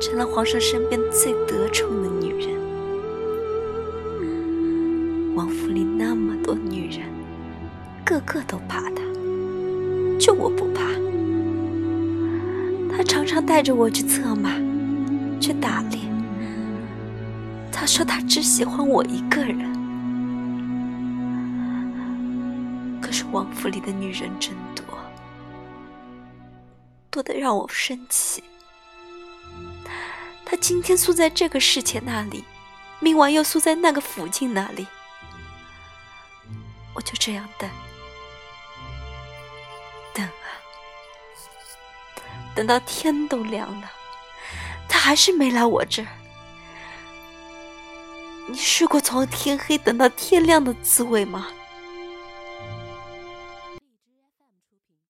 [0.00, 2.56] 成了皇上身边最得宠的女人。
[5.34, 7.00] 王府里那么多女人，
[8.04, 9.02] 个个都怕他，
[10.18, 10.84] 就我不怕。
[12.96, 14.50] 他常常带着我去策马，
[15.40, 16.00] 去打猎。
[17.70, 19.58] 他说他只喜欢我一个人。
[23.00, 24.52] 可是王府里的女人真
[27.10, 28.42] 多，的让我生气。
[30.44, 32.44] 他今天宿在这个侍妾那里，
[33.00, 34.86] 明晚又宿在那个福晋那里，
[36.94, 37.68] 我就这样等，
[40.14, 40.48] 等啊，
[42.54, 43.90] 等到天都亮了，
[44.88, 46.08] 他还是没来我这儿。
[48.46, 51.48] 你试过从天黑等到天亮的滋味吗？